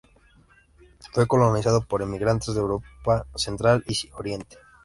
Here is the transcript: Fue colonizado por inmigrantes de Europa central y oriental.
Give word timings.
Fue 1.11 1.27
colonizado 1.27 1.83
por 1.85 2.01
inmigrantes 2.01 2.55
de 2.55 2.61
Europa 2.61 3.27
central 3.35 3.83
y 3.87 4.09
oriental. 4.13 4.57